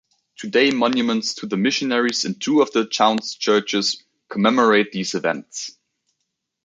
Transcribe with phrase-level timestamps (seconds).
[0.35, 5.77] Today monuments to the missionaries in two of the town's churches commemorate these events.